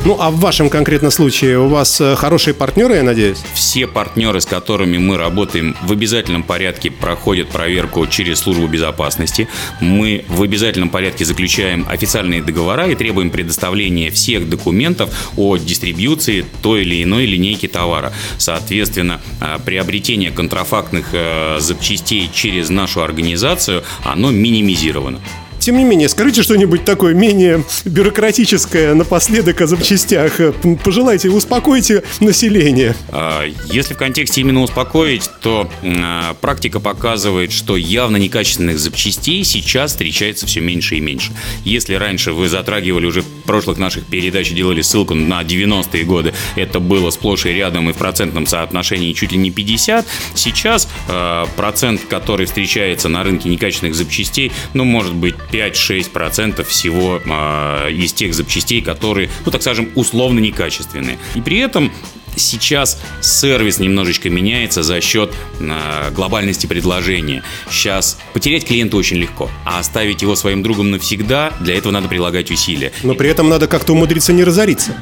Ну, 0.07 0.19
а 0.21 0.31
в 0.31 0.39
вашем 0.39 0.69
конкретном 0.69 1.11
случае 1.11 1.59
у 1.59 1.69
вас 1.69 1.99
э, 1.99 2.15
хорошие 2.15 2.53
партнеры, 2.53 2.97
я 2.97 3.03
надеюсь? 3.03 3.39
Все 3.55 3.87
партнеры, 3.87 4.43
с 4.43 4.45
которыми 4.45 4.99
мы 4.99 5.17
работаем, 5.17 5.75
в 5.81 5.93
обязательном 5.93 6.43
порядке 6.43 6.91
проходят 6.91 7.49
проверку 7.49 8.07
через 8.07 8.41
службу 8.41 8.67
безопасности. 8.67 9.49
Мы 9.81 10.27
в 10.29 10.43
обязательном 10.43 10.91
порядке 10.91 11.25
заключаем 11.25 11.87
официальные 11.89 12.43
договора 12.43 12.87
и 12.89 12.95
требуем 12.95 13.31
предоставления 13.31 14.11
всех 14.11 14.47
документов 14.47 15.09
о 15.39 15.57
дистрибьюции 15.57 16.45
той 16.61 16.83
или 16.83 17.03
иной 17.03 17.25
линейки 17.25 17.67
товара. 17.67 18.13
Соответственно, 18.37 19.23
э, 19.41 19.57
приобретение 19.65 20.31
контрафактных 20.31 21.07
э, 21.13 21.57
запчастей 21.61 22.31
через 22.31 22.69
нашу 22.69 23.03
организацию, 23.03 23.83
оно 24.05 24.31
минимизировано. 24.31 25.21
Тем 25.65 25.79
не 25.79 25.85
менее, 25.85 26.11
скажите 26.11 26.43
что-нибудь 26.43 26.85
такое 26.85 27.15
менее 27.15 27.65
бюрократическое 27.87 28.93
напоследок 28.93 29.63
о 29.63 29.67
запчастях. 29.67 30.39
Пожелайте, 30.85 31.31
успокойте 31.31 32.03
население. 32.21 32.95
А, 33.09 33.47
если 33.73 33.95
в 33.95 33.97
контексте 33.97 34.43
именно 34.43 34.61
успокоить, 34.61 35.31
то 35.41 35.71
а, 35.83 36.35
практика 36.35 36.81
показывает, 36.81 37.51
что 37.51 37.79
явно 37.79 38.19
некачественных 38.19 38.79
запчастей 38.79 39.43
сейчас 39.43 39.93
встречается 39.93 40.45
все 40.45 40.61
меньше 40.61 40.97
и 40.97 41.01
меньше. 41.01 41.33
Если 41.65 41.95
раньше 41.95 42.33
вы 42.33 42.51
затрагивали 42.51 43.07
уже 43.07 43.23
в 43.23 43.27
прошлых 43.47 43.79
наших 43.79 44.05
передач, 44.05 44.53
делали 44.53 44.83
ссылку 44.83 45.15
на 45.15 45.41
90-е 45.41 46.05
годы, 46.05 46.35
это 46.57 46.79
было 46.79 47.09
сплошь 47.09 47.47
и 47.47 47.49
рядом 47.55 47.89
и 47.89 47.95
в 47.95 47.97
процентном 47.97 48.47
соотношении 48.47 49.15
чуть 49.15 49.33
ли 49.33 49.39
не 49.39 49.51
50, 49.51 50.05
сейчас 50.35 50.91
э, 51.09 51.47
процент, 51.57 52.03
который 52.03 52.45
встречается 52.45 53.09
на 53.09 53.23
рынке 53.23 53.49
некачественных 53.49 53.95
запчастей, 53.95 54.53
ну, 54.75 54.85
может 54.85 55.15
быть, 55.15 55.37
5-6% 55.55 56.65
всего 56.65 57.21
э, 57.25 57.93
из 57.93 58.13
тех 58.13 58.35
запчастей, 58.35 58.83
которые, 58.83 59.31
ну, 59.45 59.53
так 59.53 59.63
скажем, 59.63 59.91
условно 59.95 60.41
некачественные. 60.41 61.19
И 61.35 61.41
при 61.41 61.59
этом 61.59 61.93
Сейчас 62.37 63.01
сервис 63.21 63.79
немножечко 63.79 64.29
меняется 64.29 64.83
за 64.83 65.01
счет 65.01 65.33
э, 65.61 66.11
глобальности 66.11 66.67
предложения. 66.67 67.45
Сейчас 67.71 68.19
потерять 68.33 68.67
клиента 68.67 68.97
очень 68.97 69.19
легко, 69.19 69.49
а 69.65 69.79
оставить 69.79 70.23
его 70.23 70.35
своим 70.35 70.61
другом 70.65 70.91
навсегда, 70.91 71.53
для 71.61 71.77
этого 71.77 71.93
надо 71.93 72.09
прилагать 72.09 72.51
усилия. 72.51 72.91
Но 73.05 73.15
при 73.15 73.31
этом 73.31 73.49
надо 73.49 73.69
как-то 73.69 73.93
умудриться 73.93 74.33
не 74.33 74.43
разориться. 74.43 75.01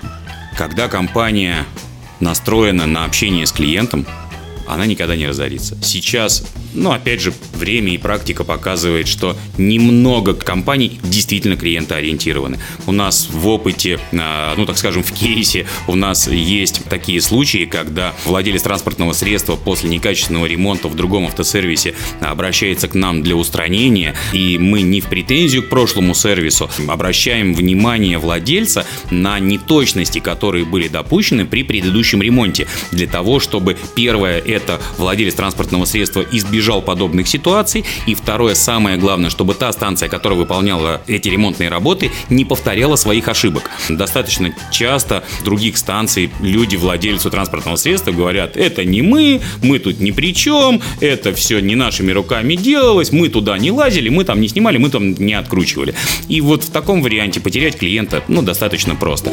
Когда 0.58 0.88
компания 0.88 1.64
настроена 2.20 2.84
на 2.86 3.06
общение 3.06 3.46
с 3.46 3.52
клиентом, 3.52 4.06
она 4.66 4.86
никогда 4.86 5.16
не 5.16 5.26
разорится. 5.26 5.76
Сейчас, 5.82 6.44
ну, 6.74 6.92
опять 6.92 7.20
же, 7.20 7.32
время 7.54 7.92
и 7.92 7.98
практика 7.98 8.44
показывает, 8.44 9.08
что 9.08 9.36
немного 9.58 10.34
компаний 10.34 10.98
действительно 11.02 11.56
клиентоориентированы. 11.56 12.58
У 12.86 12.92
нас 12.92 13.28
в 13.30 13.48
опыте, 13.48 13.98
а, 14.12 14.54
ну, 14.56 14.66
так 14.66 14.78
скажем, 14.78 15.02
в 15.02 15.12
кейсе 15.12 15.66
у 15.86 15.94
нас 15.94 16.28
есть 16.28 16.84
такие 16.88 17.20
случаи, 17.20 17.64
когда 17.64 18.14
владелец 18.24 18.62
транспортного 18.62 19.12
средства 19.12 19.56
после 19.56 19.90
некачественного 19.90 20.46
ремонта 20.46 20.88
в 20.88 20.94
другом 20.94 21.26
автосервисе 21.26 21.94
обращается 22.20 22.88
к 22.88 22.94
нам 22.94 23.22
для 23.22 23.36
устранения, 23.36 24.14
и 24.32 24.58
мы 24.58 24.82
не 24.82 25.00
в 25.00 25.06
претензию 25.06 25.62
к 25.62 25.68
прошлому 25.68 26.14
сервису 26.14 26.70
обращаем 26.88 27.54
внимание 27.54 28.18
владельца 28.18 28.86
на 29.10 29.38
неточности, 29.38 30.18
которые 30.18 30.64
были 30.64 30.88
допущены 30.88 31.44
при 31.46 31.62
предыдущем 31.62 32.22
ремонте, 32.22 32.66
для 32.90 33.06
того, 33.06 33.40
чтобы 33.40 33.76
первое 33.94 34.40
это 34.52 34.80
владелец 34.98 35.34
транспортного 35.34 35.84
средства 35.84 36.24
избежал 36.30 36.82
подобных 36.82 37.28
ситуаций. 37.28 37.84
И 38.06 38.14
второе, 38.14 38.54
самое 38.54 38.96
главное, 38.96 39.30
чтобы 39.30 39.54
та 39.54 39.72
станция, 39.72 40.08
которая 40.08 40.38
выполняла 40.38 41.02
эти 41.06 41.28
ремонтные 41.28 41.68
работы, 41.68 42.10
не 42.28 42.44
повторяла 42.44 42.96
своих 42.96 43.28
ошибок. 43.28 43.70
Достаточно 43.88 44.54
часто 44.70 45.24
других 45.44 45.76
станций 45.76 46.30
люди, 46.40 46.76
владельцу 46.76 47.30
транспортного 47.30 47.76
средства, 47.76 48.12
говорят, 48.12 48.56
это 48.56 48.84
не 48.84 49.02
мы, 49.02 49.40
мы 49.62 49.78
тут 49.78 50.00
ни 50.00 50.10
при 50.10 50.34
чем, 50.34 50.80
это 51.00 51.32
все 51.34 51.60
не 51.60 51.74
нашими 51.74 52.12
руками 52.12 52.54
делалось, 52.54 53.12
мы 53.12 53.28
туда 53.28 53.58
не 53.58 53.70
лазили, 53.70 54.08
мы 54.08 54.24
там 54.24 54.40
не 54.40 54.48
снимали, 54.48 54.78
мы 54.78 54.90
там 54.90 55.14
не 55.14 55.34
откручивали. 55.34 55.94
И 56.28 56.40
вот 56.40 56.64
в 56.64 56.70
таком 56.70 57.02
варианте 57.02 57.40
потерять 57.40 57.78
клиента, 57.78 58.22
ну, 58.28 58.42
достаточно 58.42 58.94
просто 58.94 59.32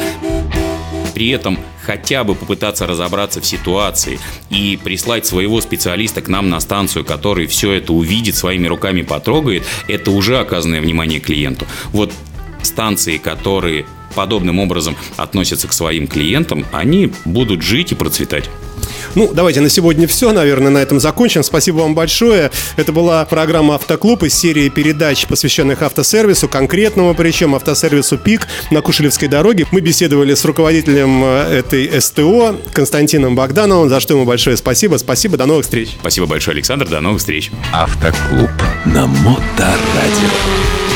при 1.20 1.28
этом 1.28 1.58
хотя 1.90 2.22
бы 2.22 2.36
попытаться 2.36 2.86
разобраться 2.86 3.40
в 3.40 3.46
ситуации 3.46 4.20
и 4.48 4.78
прислать 4.80 5.26
своего 5.26 5.60
специалиста 5.60 6.22
к 6.22 6.28
нам 6.28 6.48
на 6.48 6.60
станцию, 6.60 7.04
который 7.04 7.48
все 7.48 7.72
это 7.72 7.92
увидит, 7.92 8.36
своими 8.36 8.68
руками 8.68 9.02
потрогает, 9.02 9.64
это 9.88 10.12
уже 10.12 10.38
оказанное 10.38 10.80
внимание 10.80 11.18
клиенту. 11.18 11.66
Вот 11.90 12.12
станции, 12.62 13.16
которые 13.16 13.86
подобным 14.14 14.60
образом 14.60 14.94
относятся 15.16 15.66
к 15.66 15.72
своим 15.72 16.06
клиентам, 16.06 16.64
они 16.70 17.12
будут 17.24 17.62
жить 17.62 17.90
и 17.90 17.96
процветать. 17.96 18.48
Ну, 19.14 19.30
давайте 19.32 19.60
на 19.60 19.68
сегодня 19.68 20.06
все, 20.06 20.32
наверное, 20.32 20.70
на 20.70 20.78
этом 20.78 21.00
закончим. 21.00 21.42
Спасибо 21.42 21.78
вам 21.78 21.94
большое. 21.94 22.50
Это 22.76 22.92
была 22.92 23.24
программа 23.24 23.74
«Автоклуб» 23.74 24.22
из 24.22 24.34
серии 24.34 24.68
передач, 24.68 25.26
посвященных 25.26 25.82
автосервису, 25.82 26.48
конкретному 26.48 27.14
причем 27.14 27.54
автосервису 27.54 28.18
«ПИК» 28.18 28.46
на 28.70 28.80
Кушелевской 28.82 29.28
дороге. 29.28 29.66
Мы 29.70 29.80
беседовали 29.80 30.34
с 30.34 30.44
руководителем 30.44 31.22
э, 31.24 31.58
этой 31.58 32.00
СТО 32.00 32.56
Константином 32.72 33.34
Богдановым, 33.34 33.88
за 33.88 34.00
что 34.00 34.14
ему 34.14 34.24
большое 34.24 34.56
спасибо. 34.56 34.96
Спасибо, 34.96 35.36
до 35.36 35.46
новых 35.46 35.64
встреч. 35.64 35.96
Спасибо 36.00 36.26
большое, 36.26 36.54
Александр, 36.54 36.88
до 36.88 37.00
новых 37.00 37.18
встреч. 37.18 37.50
Автоклуб 37.72 38.50
на 38.84 39.06
Моторадио. 39.06 40.89